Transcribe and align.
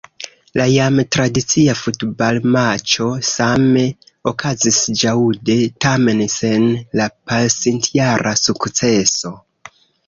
La 0.59 0.63
jam 0.75 0.95
tradicia 1.15 1.75
futbalmaĉo 1.81 3.09
same 3.33 3.85
okazis 4.33 4.81
ĵaŭde, 5.03 5.59
tamen 5.87 6.25
sen 6.39 6.67
la 7.03 7.11
pasintjara 7.33 8.39
sukceso. 8.49 9.39